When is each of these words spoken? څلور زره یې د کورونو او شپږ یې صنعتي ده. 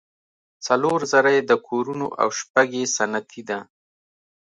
څلور 0.65 0.99
زره 1.11 1.29
یې 1.35 1.41
د 1.49 1.53
کورونو 1.67 2.07
او 2.21 2.29
شپږ 2.39 2.67
یې 2.79 2.85
صنعتي 2.95 3.41
ده. 3.49 3.59